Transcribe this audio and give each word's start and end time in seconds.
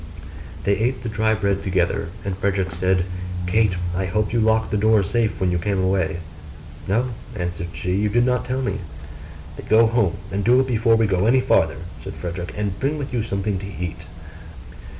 They 0.63 0.77
ate 0.77 1.03
the 1.03 1.09
dry 1.09 1.35
bread 1.35 1.61
together; 1.61 2.09
and 2.25 2.35
Frederick 2.35 2.71
said, 2.71 3.05
'Kate, 3.45 3.75
I 3.95 4.07
hope 4.07 4.33
you 4.33 4.39
locked 4.39 4.71
the 4.71 4.77
door 4.77 5.03
safe 5.03 5.39
when 5.39 5.51
you 5.51 5.59
came 5.59 5.77
away.' 5.77 6.17
'No,' 6.87 7.09
answered 7.35 7.67
she, 7.75 7.93
'you 7.97 8.09
did 8.09 8.25
not 8.25 8.43
tell 8.45 8.63
me.' 8.63 8.79
'Then 9.57 9.65
go 9.69 9.85
home, 9.85 10.15
and 10.31 10.43
do 10.43 10.55
it 10.59 10.63
now 10.63 10.63
before 10.63 10.95
we 10.95 11.05
go 11.05 11.27
any 11.27 11.39
farther,' 11.39 11.83
said 12.03 12.15
Frederick, 12.15 12.51
'and 12.57 12.79
bring 12.79 12.97
with 12.97 13.13
you 13.13 13.21
something 13.21 13.59
to 13.59 13.67
eat. 13.67 14.07